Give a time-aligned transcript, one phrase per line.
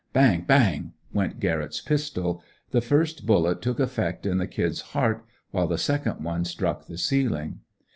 [0.13, 0.41] Bang!
[0.47, 0.93] Bang!
[1.13, 2.41] went Garrett's pistol.
[2.71, 6.97] The first bullet took effect in the "Kid's" heart, while the next one struck the
[6.97, 7.59] ceiling.